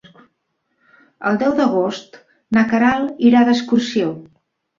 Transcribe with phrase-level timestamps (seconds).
[1.31, 2.17] El deu d'agost
[2.59, 4.11] na Queralt irà d'excursió.